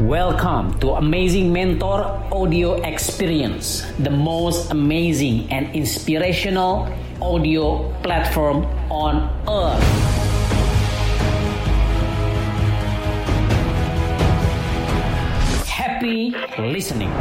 Welcome 0.00 0.80
to 0.80 0.92
Amazing 0.92 1.52
Mentor 1.52 2.08
Audio 2.32 2.80
Experience, 2.80 3.84
the 3.98 4.08
most 4.08 4.70
amazing 4.70 5.52
and 5.52 5.76
inspirational 5.76 6.88
audio 7.20 7.92
platform 8.00 8.64
on 8.88 9.28
earth. 9.44 9.84
Happy 15.68 16.32
listening. 16.56 17.12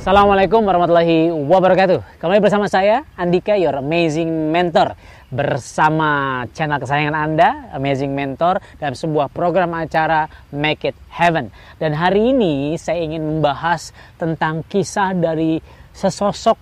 Assalamualaikum 0.00 0.64
warahmatullahi 0.64 1.28
wabarakatuh. 1.28 2.24
Kembali 2.24 2.40
bersama 2.40 2.72
saya 2.72 3.04
Andika, 3.20 3.52
your 3.60 3.76
amazing 3.84 4.48
mentor 4.48 4.96
bersama 5.28 6.40
channel 6.56 6.80
kesayangan 6.80 7.12
Anda, 7.12 7.68
Amazing 7.76 8.16
Mentor, 8.16 8.64
dalam 8.80 8.96
sebuah 8.96 9.28
program 9.28 9.76
acara 9.76 10.24
Make 10.56 10.88
It 10.88 10.96
Heaven. 11.12 11.52
Dan 11.76 11.92
hari 11.92 12.32
ini 12.32 12.80
saya 12.80 12.96
ingin 13.04 13.20
membahas 13.28 13.92
tentang 14.16 14.64
kisah 14.72 15.12
dari 15.12 15.60
sesosok 15.92 16.56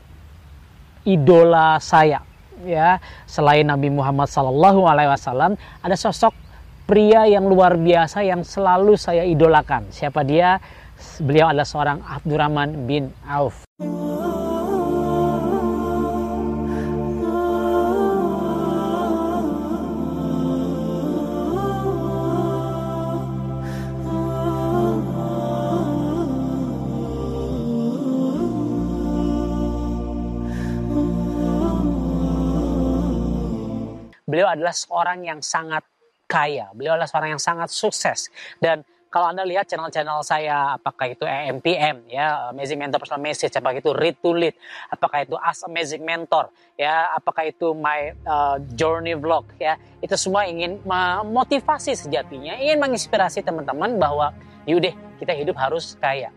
idola 1.06 1.78
saya. 1.78 2.18
Ya, 2.66 2.98
selain 3.30 3.70
Nabi 3.70 3.86
Muhammad 3.86 4.26
Sallallahu 4.34 4.82
Alaihi 4.82 5.14
Wasallam, 5.14 5.54
ada 5.78 5.94
sosok 5.94 6.34
pria 6.90 7.22
yang 7.30 7.46
luar 7.46 7.78
biasa 7.78 8.26
yang 8.26 8.42
selalu 8.42 8.98
saya 8.98 9.22
idolakan. 9.22 9.94
Siapa 9.94 10.26
dia? 10.26 10.58
Beliau 11.22 11.50
adalah 11.50 11.66
seorang 11.66 11.98
Abdurrahman 12.02 12.86
bin 12.86 13.10
Auf. 13.26 13.68
beliau 34.38 34.54
adalah 34.54 34.70
seorang 34.70 35.26
yang 35.26 35.40
sangat 35.42 35.82
kaya. 36.30 36.70
Beliau 36.70 36.94
adalah 36.94 37.10
seorang 37.10 37.34
yang 37.34 37.42
sangat 37.42 37.74
sukses. 37.74 38.30
Dan 38.62 38.86
kalau 39.08 39.32
Anda 39.32 39.44
lihat 39.48 39.64
channel-channel 39.64 40.20
saya, 40.20 40.76
apakah 40.76 41.08
itu 41.08 41.24
AMPM, 41.24 42.12
ya, 42.12 42.52
Amazing 42.52 42.76
Mentor 42.76 43.00
Personal 43.00 43.24
Message, 43.24 43.56
apakah 43.56 43.80
itu 43.80 43.90
Read 43.96 44.16
to 44.20 44.36
Lead, 44.36 44.52
apakah 44.92 45.24
itu 45.24 45.36
As 45.40 45.64
Amazing 45.64 46.04
Mentor, 46.04 46.52
ya, 46.76 47.08
apakah 47.16 47.48
itu 47.48 47.72
My 47.72 48.12
uh, 48.28 48.60
Journey 48.76 49.16
Vlog, 49.16 49.48
ya, 49.56 49.80
itu 50.04 50.12
semua 50.20 50.44
ingin 50.44 50.76
memotivasi 50.84 51.96
sejatinya, 51.96 52.60
ingin 52.60 52.76
menginspirasi 52.76 53.40
teman-teman 53.40 53.96
bahwa 53.96 54.36
yaudah 54.68 54.92
kita 55.16 55.32
hidup 55.32 55.56
harus 55.56 55.96
kaya. 55.96 56.28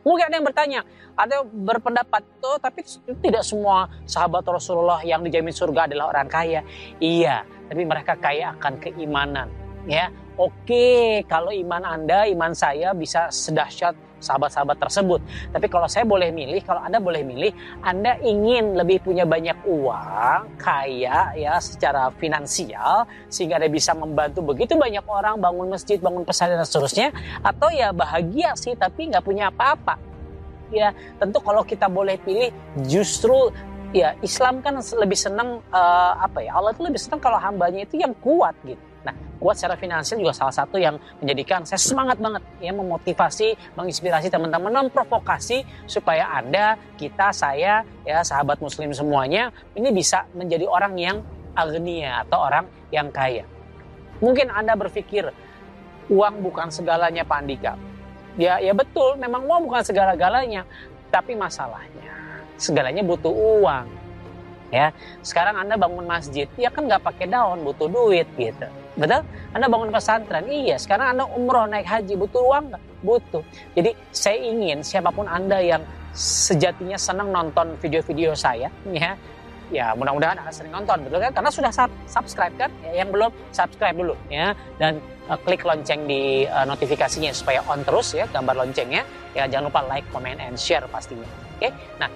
Mungkin 0.00 0.32
ada 0.32 0.36
yang 0.40 0.46
bertanya, 0.48 0.80
ada 1.12 1.40
yang 1.40 1.46
berpendapat, 1.48 2.24
tuh, 2.40 2.56
tapi 2.56 2.80
tidak 3.20 3.44
semua 3.44 3.88
sahabat 4.08 4.44
Rasulullah 4.48 5.04
yang 5.04 5.20
dijamin 5.20 5.52
surga 5.52 5.88
adalah 5.88 6.08
orang 6.08 6.28
kaya. 6.28 6.60
Iya, 6.96 7.44
tapi 7.68 7.84
mereka 7.84 8.16
kaya 8.16 8.56
akan 8.56 8.80
keimanan. 8.80 9.59
Ya, 9.88 10.12
oke, 10.36 11.24
kalau 11.24 11.48
iman 11.48 11.80
Anda, 11.80 12.28
iman 12.28 12.52
saya 12.52 12.92
bisa 12.92 13.32
sedahsyat 13.32 13.96
sahabat-sahabat 14.20 14.76
tersebut. 14.76 15.20
Tapi 15.48 15.66
kalau 15.72 15.88
saya 15.88 16.04
boleh 16.04 16.28
milih, 16.28 16.60
kalau 16.60 16.84
Anda 16.84 17.00
boleh 17.00 17.24
milih, 17.24 17.80
Anda 17.80 18.20
ingin 18.20 18.76
lebih 18.76 19.00
punya 19.00 19.24
banyak 19.24 19.64
uang, 19.64 20.60
kaya 20.60 21.32
ya 21.32 21.56
secara 21.56 22.12
finansial, 22.20 23.08
sehingga 23.32 23.56
Anda 23.56 23.72
bisa 23.72 23.96
membantu 23.96 24.44
begitu 24.44 24.76
banyak 24.76 25.02
orang 25.08 25.40
bangun 25.40 25.72
masjid, 25.72 25.96
bangun 25.96 26.28
pesantren 26.28 26.60
dan 26.60 26.68
seterusnya, 26.68 27.08
atau 27.40 27.72
ya 27.72 27.96
bahagia 27.96 28.52
sih 28.60 28.76
tapi 28.76 29.08
nggak 29.08 29.24
punya 29.24 29.48
apa-apa. 29.48 29.96
Ya 30.70 30.92
tentu 31.16 31.40
kalau 31.40 31.64
kita 31.64 31.88
boleh 31.88 32.20
pilih, 32.20 32.52
justru 32.84 33.50
ya 33.90 34.14
Islam 34.22 34.62
kan 34.62 34.78
lebih 34.78 35.18
senang 35.18 35.64
uh, 35.72 36.12
apa 36.20 36.46
ya 36.46 36.54
Allah 36.54 36.70
itu 36.70 36.86
lebih 36.86 37.00
senang 37.00 37.18
kalau 37.18 37.42
hambanya 37.42 37.82
itu 37.82 37.98
yang 37.98 38.14
kuat 38.22 38.54
gitu 38.62 38.78
kuat 39.40 39.56
secara 39.56 39.80
finansial 39.80 40.20
juga 40.20 40.36
salah 40.36 40.52
satu 40.52 40.76
yang 40.76 41.00
menjadikan 41.18 41.64
saya 41.64 41.80
semangat 41.80 42.20
banget 42.20 42.44
ya 42.60 42.76
memotivasi, 42.76 43.56
menginspirasi 43.74 44.28
teman-teman, 44.28 44.86
memprovokasi 44.86 45.64
supaya 45.88 46.28
Anda, 46.36 46.76
kita, 47.00 47.32
saya, 47.32 47.82
ya 48.04 48.20
sahabat 48.20 48.60
muslim 48.60 48.92
semuanya 48.92 49.48
ini 49.72 49.88
bisa 49.90 50.28
menjadi 50.36 50.68
orang 50.68 50.94
yang 51.00 51.16
agnia 51.56 52.22
atau 52.28 52.38
orang 52.38 52.68
yang 52.92 53.08
kaya. 53.08 53.48
Mungkin 54.20 54.52
Anda 54.52 54.76
berpikir 54.76 55.32
uang 56.12 56.44
bukan 56.44 56.68
segalanya 56.68 57.24
Pak 57.24 57.38
Andika. 57.40 57.74
Ya, 58.38 58.60
ya 58.62 58.76
betul, 58.76 59.18
memang 59.18 59.42
uang 59.48 59.66
bukan 59.66 59.82
segala-galanya, 59.82 60.62
tapi 61.10 61.34
masalahnya 61.34 62.00
segalanya 62.60 63.00
butuh 63.00 63.32
uang 63.32 63.88
ya 64.70 64.94
sekarang 65.24 65.56
anda 65.58 65.74
bangun 65.74 66.06
masjid 66.06 66.46
ya 66.54 66.68
kan 66.70 66.86
nggak 66.86 67.02
pakai 67.02 67.26
daun 67.26 67.64
butuh 67.64 67.88
duit 67.88 68.28
gitu 68.36 68.68
betul 68.98 69.22
anda 69.54 69.66
bangun 69.70 69.90
pesantren 69.94 70.44
iya 70.50 70.76
sekarang 70.78 71.14
anda 71.14 71.24
umroh 71.26 71.66
naik 71.66 71.86
haji 71.86 72.14
butuh 72.18 72.42
uang 72.42 72.64
nggak? 72.74 72.82
Butuh. 73.00 73.42
Jadi 73.72 73.96
saya 74.12 74.36
ingin 74.36 74.84
siapa 74.84 75.08
pun 75.08 75.24
anda 75.24 75.56
yang 75.62 75.80
sejatinya 76.12 76.98
senang 76.98 77.30
nonton 77.30 77.78
video-video 77.78 78.34
saya 78.34 78.66
ya 78.90 79.14
ya 79.70 79.94
mudah-mudahan 79.94 80.42
anda 80.42 80.50
sering 80.50 80.74
nonton 80.74 81.06
betul 81.06 81.22
kan? 81.22 81.32
Karena 81.32 81.50
sudah 81.54 81.72
subscribe 82.10 82.54
kan? 82.58 82.70
Ya, 82.82 83.02
yang 83.02 83.14
belum 83.14 83.30
subscribe 83.54 83.94
dulu 83.94 84.14
ya. 84.28 84.52
Dan 84.76 84.98
uh, 85.30 85.38
klik 85.38 85.62
lonceng 85.62 86.04
di 86.10 86.44
uh, 86.50 86.66
notifikasinya 86.66 87.30
supaya 87.30 87.62
on 87.70 87.86
terus 87.86 88.12
ya 88.12 88.26
gambar 88.28 88.66
loncengnya. 88.66 89.06
Ya 89.32 89.46
jangan 89.46 89.70
lupa 89.70 89.80
like 89.86 90.06
comment 90.10 90.42
and 90.42 90.58
share 90.58 90.84
pastinya 90.90 91.24
oke? 91.24 91.62
Okay? 91.62 91.70
nah 92.02 92.10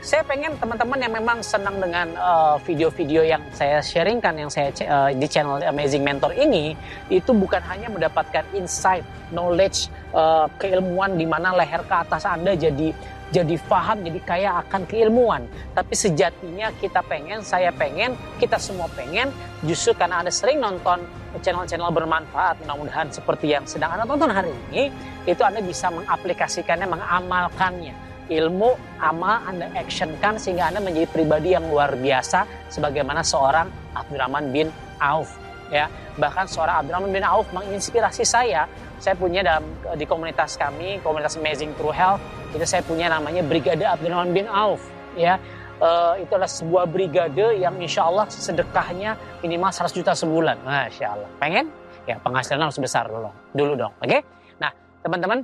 saya 0.00 0.24
pengen 0.24 0.56
teman-teman 0.56 0.96
yang 0.96 1.12
memang 1.12 1.38
senang 1.44 1.76
dengan 1.76 2.08
eh, 2.16 2.56
video-video 2.64 3.20
uh, 3.20 3.28
yang 3.36 3.42
saya 3.52 3.84
sharingkan 3.84 4.32
yang 4.32 4.48
saya 4.48 4.72
uh, 4.88 5.12
di 5.12 5.28
channel 5.28 5.60
Amazing 5.60 6.00
Mentor 6.00 6.32
ini 6.40 6.72
itu 7.12 7.36
bukan 7.36 7.60
hanya 7.68 7.92
mendapatkan 7.92 8.48
insight, 8.56 9.04
knowledge, 9.28 9.92
uh, 10.16 10.48
keilmuan 10.56 11.20
di 11.20 11.28
mana 11.28 11.52
leher 11.52 11.84
ke 11.84 11.92
atas 11.92 12.24
Anda 12.24 12.56
jadi 12.56 12.96
jadi 13.30 13.54
faham, 13.62 14.02
jadi 14.02 14.20
kaya 14.26 14.50
akan 14.66 14.90
keilmuan. 14.90 15.46
Tapi 15.70 15.94
sejatinya 15.94 16.74
kita 16.82 16.98
pengen, 17.06 17.46
saya 17.46 17.70
pengen, 17.70 18.18
kita 18.42 18.58
semua 18.58 18.90
pengen, 18.90 19.30
justru 19.62 19.94
karena 19.94 20.18
Anda 20.18 20.34
sering 20.34 20.58
nonton 20.58 21.06
channel-channel 21.38 21.94
bermanfaat, 21.94 22.58
mudah-mudahan 22.66 23.06
seperti 23.14 23.54
yang 23.54 23.62
sedang 23.70 23.94
Anda 23.94 24.02
tonton 24.02 24.34
hari 24.34 24.50
ini, 24.74 24.90
itu 25.30 25.46
Anda 25.46 25.62
bisa 25.62 25.94
mengaplikasikannya, 25.94 26.90
mengamalkannya 26.90 28.09
ilmu, 28.30 28.78
amal 29.02 29.42
Anda 29.44 29.66
actionkan 29.74 30.38
sehingga 30.38 30.70
Anda 30.70 30.78
menjadi 30.78 31.10
pribadi 31.10 31.52
yang 31.52 31.66
luar 31.66 31.98
biasa 31.98 32.70
sebagaimana 32.70 33.26
seorang 33.26 33.66
Abdurrahman 33.92 34.54
bin 34.54 34.70
Auf 35.02 35.34
ya. 35.74 35.90
Bahkan 36.14 36.46
seorang 36.46 36.86
Abdurrahman 36.86 37.10
bin 37.10 37.26
Auf 37.26 37.50
menginspirasi 37.50 38.22
saya. 38.22 38.70
Saya 39.00 39.16
punya 39.16 39.40
dalam 39.40 39.64
di 39.96 40.04
komunitas 40.04 40.60
kami, 40.60 41.00
komunitas 41.00 41.40
Amazing 41.40 41.72
True 41.80 41.92
Health, 41.92 42.20
itu 42.52 42.62
saya 42.68 42.84
punya 42.84 43.08
namanya 43.08 43.40
Brigade 43.40 43.82
Abdurrahman 43.82 44.30
bin 44.30 44.46
Auf 44.46 44.86
ya. 45.18 45.36
Uh, 45.80 46.12
itu 46.20 46.28
adalah 46.36 46.52
sebuah 46.52 46.84
brigade 46.92 47.56
yang 47.56 47.72
insya 47.80 48.04
Allah 48.04 48.28
sedekahnya 48.28 49.16
minimal 49.40 49.72
100 49.72 49.96
juta 49.96 50.12
sebulan. 50.12 50.60
Masya 50.60 51.06
Allah. 51.08 51.30
Pengen? 51.40 51.72
Ya 52.04 52.20
penghasilan 52.20 52.68
harus 52.68 52.76
besar 52.76 53.08
dulu, 53.08 53.32
dulu 53.56 53.72
dong. 53.80 53.92
Oke? 53.96 54.20
Okay? 54.20 54.20
Nah 54.60 54.68
teman-teman 55.00 55.40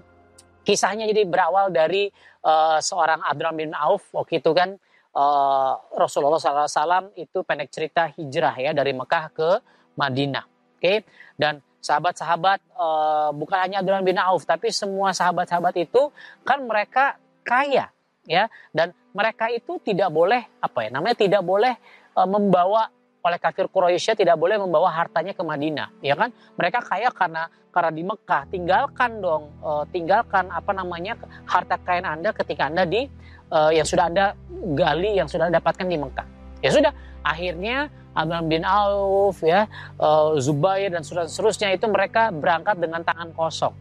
kisahnya 0.66 1.06
jadi 1.06 1.22
berawal 1.22 1.70
dari 1.70 2.10
uh, 2.42 2.82
seorang 2.82 3.22
Abdurrahman 3.22 3.70
bin 3.70 3.74
Auf 3.78 4.10
waktu 4.10 4.42
itu 4.42 4.50
kan 4.50 4.74
uh, 5.14 5.72
Rasulullah 5.94 6.42
SAW 6.42 7.14
itu 7.14 7.46
pendek 7.46 7.70
cerita 7.70 8.10
hijrah 8.10 8.58
ya 8.58 8.74
dari 8.74 8.90
Mekah 8.90 9.24
ke 9.30 9.50
Madinah. 9.94 10.44
Oke, 10.76 10.82
okay? 10.82 10.98
dan 11.38 11.64
sahabat-sahabat 11.80 12.58
uh, 12.74 13.30
bukan 13.30 13.58
hanya 13.62 13.80
Abdurrahman 13.80 14.10
bin 14.10 14.18
Auf 14.18 14.42
tapi 14.42 14.74
semua 14.74 15.14
sahabat-sahabat 15.14 15.78
itu 15.78 16.10
kan 16.42 16.66
mereka 16.66 17.14
kaya 17.46 17.94
ya 18.26 18.50
dan 18.74 18.90
mereka 19.14 19.46
itu 19.54 19.78
tidak 19.80 20.10
boleh 20.10 20.42
apa 20.58 20.78
ya 20.82 20.90
namanya 20.90 21.14
tidak 21.14 21.46
boleh 21.46 21.78
uh, 22.18 22.26
membawa 22.26 22.90
oleh 23.26 23.38
kafir 23.42 23.66
Quraisy 23.66 24.14
tidak 24.14 24.38
boleh 24.38 24.56
membawa 24.56 24.88
hartanya 24.94 25.34
ke 25.34 25.42
Madinah, 25.42 25.90
ya 25.98 26.14
kan? 26.14 26.30
Mereka 26.54 26.78
kaya 26.86 27.10
karena 27.10 27.50
karena 27.74 27.90
di 27.92 28.02
Mekah. 28.06 28.42
Tinggalkan 28.48 29.20
dong, 29.20 29.52
uh, 29.60 29.84
tinggalkan 29.90 30.48
apa 30.48 30.70
namanya 30.70 31.18
harta 31.44 31.76
kekayaan 31.76 32.22
Anda 32.22 32.30
ketika 32.32 32.70
Anda 32.70 32.88
di 32.88 33.04
uh, 33.50 33.74
yang 33.74 33.84
sudah 33.84 34.08
Anda 34.08 34.32
gali, 34.72 35.18
yang 35.18 35.28
sudah 35.28 35.50
Anda 35.50 35.58
dapatkan 35.60 35.86
di 35.90 35.98
Mekah. 35.98 36.26
Ya 36.64 36.70
sudah, 36.72 36.92
akhirnya 37.20 37.92
Abdul 38.16 38.48
bin 38.48 38.64
Auf 38.64 39.44
ya, 39.44 39.68
uh, 40.00 40.38
Zubair 40.40 40.88
dan 40.88 41.04
seterusnya 41.04 41.76
itu 41.76 41.84
mereka 41.84 42.32
berangkat 42.32 42.80
dengan 42.80 43.04
tangan 43.04 43.28
kosong. 43.36 43.74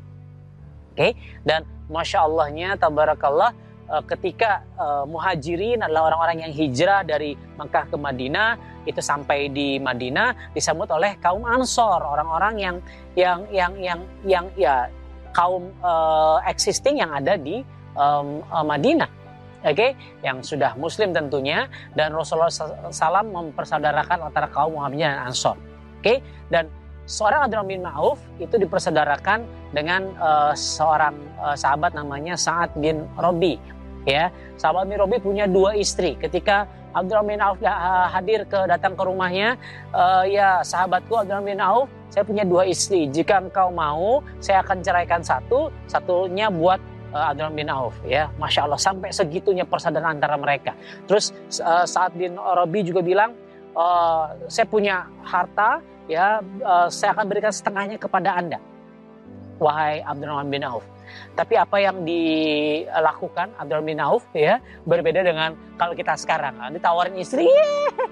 Oke, 0.96 1.00
okay? 1.00 1.12
dan 1.44 1.68
masya 1.92 2.24
Allahnya, 2.24 2.80
tabarakallah, 2.80 3.52
ketika 4.10 4.66
uh, 4.78 5.06
muhajirin 5.06 5.82
adalah 5.82 6.10
orang-orang 6.10 6.50
yang 6.50 6.54
hijrah 6.54 7.06
dari 7.06 7.38
Mekah 7.58 7.86
ke 7.94 7.98
Madinah 7.98 8.50
itu 8.86 9.02
sampai 9.02 9.50
di 9.50 9.78
Madinah 9.78 10.54
disambut 10.54 10.90
oleh 10.94 11.18
kaum 11.22 11.46
Ansor 11.46 12.02
orang-orang 12.02 12.56
yang 12.58 12.76
yang 13.18 13.40
yang 13.50 13.74
yang 13.78 14.00
yang 14.26 14.46
ya 14.58 14.90
kaum 15.34 15.70
uh, 15.82 16.42
existing 16.46 17.02
yang 17.02 17.14
ada 17.14 17.38
di 17.38 17.62
um, 17.98 18.42
Madinah 18.46 19.10
oke 19.66 19.74
okay? 19.74 19.92
yang 20.22 20.42
sudah 20.46 20.78
muslim 20.78 21.14
tentunya 21.14 21.66
dan 21.98 22.14
Rasulullah 22.14 22.54
SAW 22.54 23.26
mempersaudarakan 23.26 24.30
antara 24.30 24.48
kaum 24.50 24.78
Muhammadiyah 24.78 25.10
dan 25.18 25.22
Ansor 25.30 25.58
oke 25.58 26.02
okay? 26.02 26.18
dan 26.54 26.70
seorang 27.06 27.46
Abdurrahman 27.46 27.81
bin 27.81 27.86
Auf 27.86 28.19
itu 28.42 28.57
dipersaudarakan 28.57 29.46
dengan 29.72 30.10
uh, 30.18 30.54
seorang 30.57 31.13
uh, 31.38 31.54
sahabat 31.54 31.94
namanya 31.94 32.34
Sa'ad 32.34 32.74
bin 32.81 33.06
Robi. 33.18 33.62
Ya, 34.06 34.30
sahabat 34.57 34.86
bin 34.90 34.98
Robi 35.02 35.18
punya 35.18 35.50
dua 35.50 35.74
istri. 35.78 36.13
Ketika 36.18 36.69
Abdurrahman 36.94 37.38
bin 37.38 37.42
Auf 37.42 37.57
hadir 38.13 38.46
ke 38.50 38.69
datang 38.69 38.94
ke 38.98 39.04
rumahnya, 39.06 39.57
uh, 39.94 40.25
ya 40.25 40.62
sahabatku 40.62 41.13
Abdurrahman 41.13 41.57
bin 41.57 41.62
Auf, 41.62 41.90
saya 42.10 42.25
punya 42.25 42.46
dua 42.46 42.69
istri. 42.69 43.10
Jika 43.10 43.42
engkau 43.42 43.69
mau, 43.74 44.22
saya 44.42 44.62
akan 44.66 44.81
ceraikan 44.81 45.22
satu, 45.22 45.74
satunya 45.90 46.50
buat 46.50 46.81
uh, 47.13 47.34
Abdurrahman 47.34 47.58
bin 47.66 47.69
Auf. 47.69 47.98
Ya, 48.06 48.30
masya 48.42 48.66
Allah 48.66 48.81
sampai 48.81 49.13
segitunya 49.13 49.66
persaudaraan 49.66 50.18
antara 50.22 50.38
mereka. 50.38 50.74
Terus 51.06 51.34
Sa'ad 51.62 52.18
bin 52.18 52.38
Robi 52.38 52.86
juga 52.86 53.01
bilang, 53.01 53.34
uh, 53.74 54.31
saya 54.50 54.69
punya 54.69 55.10
harta 55.25 55.81
ya 56.06 56.42
uh, 56.42 56.88
saya 56.90 57.13
akan 57.18 57.25
berikan 57.30 57.54
setengahnya 57.54 57.98
kepada 57.98 58.38
Anda. 58.38 58.60
Wahai 59.57 60.04
Abdurrahman 60.04 60.52
bin 60.52 60.63
Auf. 60.68 60.84
Tapi 61.38 61.56
apa 61.56 61.78
yang 61.80 62.04
dilakukan 62.04 63.56
Abdurrahman 63.56 63.90
bin 63.96 64.02
Auf 64.04 64.25
ya 64.36 64.60
berbeda 64.84 65.24
dengan 65.24 65.56
kalau 65.80 65.96
kita 65.96 66.18
sekarang. 66.19 66.60
Nah, 66.60 66.69
ditawarin 66.72 67.16
istri 67.16 67.48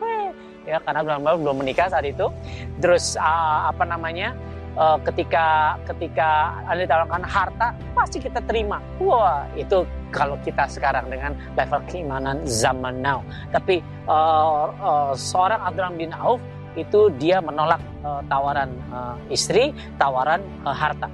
ya 0.69 0.79
karena 0.81 1.03
Abdurrahman 1.03 1.23
bin 1.23 1.31
Auf 1.35 1.39
belum 1.43 1.57
menikah 1.65 1.87
saat 1.91 2.07
itu. 2.07 2.31
Terus 2.79 3.19
uh, 3.19 3.69
apa 3.69 3.83
namanya? 3.83 4.33
Uh, 4.73 4.97
ketika 5.05 5.77
ketika 5.85 6.49
ada 6.65 6.81
ditawarkan 6.81 7.21
harta 7.21 7.77
pasti 7.93 8.17
kita 8.17 8.41
terima. 8.49 8.81
Wah, 8.97 9.45
itu 9.53 9.85
kalau 10.09 10.33
kita 10.41 10.65
sekarang 10.65 11.13
dengan 11.13 11.37
level 11.53 11.77
keimanan 11.85 12.41
zaman 12.41 12.97
now. 12.97 13.21
Tapi 13.53 13.85
uh, 14.09 14.73
uh, 14.81 15.13
seorang 15.13 15.61
Abdurrahman 15.61 16.01
bin 16.01 16.13
Auf 16.17 16.41
itu 16.73 17.09
dia 17.21 17.39
menolak 17.39 17.81
uh, 18.01 18.21
tawaran 18.25 18.69
uh, 18.89 19.15
istri, 19.29 19.73
tawaran 19.97 20.41
uh, 20.65 20.73
harta. 20.73 21.09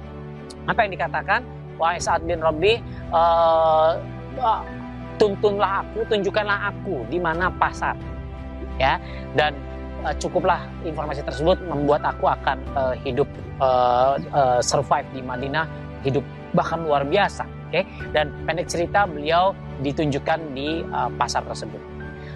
Apa 0.68 0.86
yang 0.86 0.92
dikatakan? 0.96 1.40
Wahai 1.80 1.96
Sa'ad 1.96 2.28
bin 2.28 2.44
uh, 2.44 2.52
uh, 3.12 4.62
tuntunlah 5.16 5.84
aku, 5.84 6.04
tunjukkanlah 6.08 6.72
aku 6.72 7.04
di 7.08 7.16
mana 7.16 7.48
pasar. 7.52 7.96
Ya, 8.80 8.96
dan 9.36 9.56
uh, 10.04 10.12
cukuplah 10.16 10.64
informasi 10.84 11.20
tersebut 11.20 11.60
membuat 11.68 12.00
aku 12.04 12.28
akan 12.28 12.56
uh, 12.72 12.94
hidup 13.04 13.28
uh, 13.60 14.16
uh, 14.32 14.60
survive 14.64 15.04
di 15.12 15.20
Madinah, 15.20 15.68
hidup 16.04 16.24
bahkan 16.56 16.80
luar 16.80 17.04
biasa. 17.04 17.44
Oke, 17.70 17.80
okay? 17.80 17.84
dan 18.10 18.34
pendek 18.48 18.66
cerita 18.66 19.06
beliau 19.06 19.54
ditunjukkan 19.84 20.40
di 20.56 20.82
uh, 20.90 21.06
pasar 21.14 21.46
tersebut. 21.46 21.89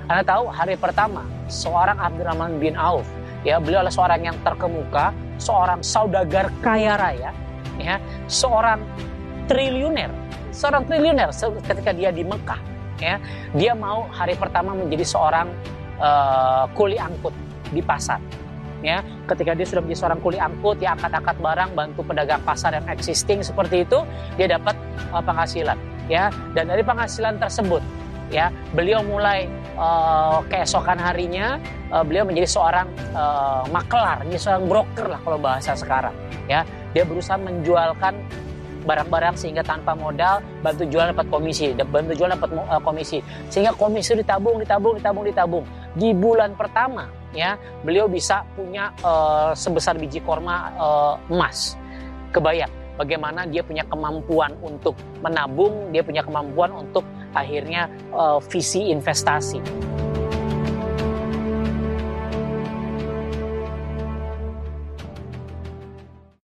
Anda 0.05 0.21
tahu 0.21 0.53
hari 0.53 0.77
pertama 0.77 1.25
seorang 1.49 1.97
Abdurrahman 1.97 2.61
bin 2.61 2.77
Auf, 2.77 3.09
ya 3.41 3.57
beliau 3.57 3.81
adalah 3.81 3.95
seorang 3.95 4.21
yang 4.21 4.37
terkemuka, 4.45 5.17
seorang 5.41 5.81
saudagar 5.81 6.53
kaya 6.61 7.01
raya, 7.01 7.33
ya, 7.81 7.97
seorang 8.29 8.85
triliuner, 9.49 10.13
seorang 10.53 10.85
triliuner 10.85 11.33
ketika 11.65 11.97
dia 11.97 12.13
di 12.13 12.21
Mekah, 12.21 12.61
ya, 13.01 13.17
dia 13.57 13.73
mau 13.73 14.05
hari 14.13 14.37
pertama 14.37 14.77
menjadi 14.77 15.09
seorang 15.09 15.49
uh, 15.97 16.69
kuli 16.77 17.01
angkut 17.01 17.33
di 17.73 17.81
pasar. 17.81 18.21
Ya, 18.85 19.01
ketika 19.25 19.57
dia 19.57 19.65
sudah 19.65 19.81
menjadi 19.81 20.01
seorang 20.05 20.21
kuli 20.21 20.37
angkut, 20.37 20.77
dia 20.77 20.93
angkat-angkat 20.93 21.41
barang, 21.41 21.73
bantu 21.73 22.05
pedagang 22.05 22.45
pasar 22.45 22.77
yang 22.77 22.85
existing 22.93 23.41
seperti 23.41 23.89
itu, 23.89 24.05
dia 24.37 24.53
dapat 24.53 24.77
uh, 25.17 25.25
penghasilan. 25.25 25.81
Ya, 26.13 26.29
dan 26.53 26.69
dari 26.69 26.85
penghasilan 26.85 27.41
tersebut, 27.41 27.81
ya 28.29 28.53
beliau 28.77 29.01
mulai 29.01 29.49
uh, 29.79 30.41
keesokan 30.51 30.99
harinya 30.99 31.59
uh, 31.91 32.03
beliau 32.03 32.27
menjadi 32.27 32.49
seorang 32.49 32.89
uh, 33.15 33.63
makelar, 33.71 34.23
menjadi 34.27 34.43
seorang 34.51 34.65
broker 34.71 35.07
lah 35.11 35.21
kalau 35.23 35.39
bahasa 35.39 35.73
sekarang. 35.77 36.15
Ya, 36.51 36.67
dia 36.93 37.03
berusaha 37.09 37.41
menjualkan 37.41 38.15
barang-barang 38.85 39.35
sehingga 39.41 39.65
tanpa 39.65 39.97
modal 39.97 40.45
bantu 40.61 40.85
jual 40.85 41.09
dapat 41.09 41.27
komisi, 41.33 41.73
bantu 41.73 42.13
jual 42.13 42.31
dapat 42.31 42.53
uh, 42.53 42.83
komisi, 42.85 43.19
sehingga 43.49 43.73
komisi 43.75 44.13
ditabung, 44.15 44.61
ditabung, 44.61 44.95
ditabung, 45.01 45.25
ditabung. 45.25 45.65
Di 45.97 46.13
bulan 46.13 46.53
pertama, 46.53 47.09
ya 47.33 47.57
beliau 47.83 48.07
bisa 48.07 48.45
punya 48.53 48.93
uh, 49.01 49.57
sebesar 49.57 49.97
biji 49.97 50.21
korma 50.21 50.71
uh, 50.77 51.15
emas. 51.33 51.81
Kebayang 52.35 52.71
bagaimana 53.01 53.47
dia 53.47 53.63
punya 53.63 53.83
kemampuan 53.89 54.55
untuk 54.63 54.95
menabung, 55.23 55.91
dia 55.91 56.03
punya 56.05 56.23
kemampuan 56.23 56.71
untuk 56.75 57.03
akhirnya 57.35 57.91
uh, 58.15 58.39
visi 58.41 58.89
investasi. 58.91 59.59